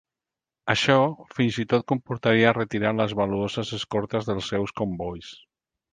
Això 0.73 0.95
fins 1.39 1.59
i 1.65 1.65
tot 1.73 1.85
comportaria 1.93 2.55
retirar 2.59 2.95
les 3.01 3.13
valuoses 3.23 3.75
escortes 3.81 4.31
dels 4.31 4.51
seus 4.55 4.75
combois. 4.83 5.33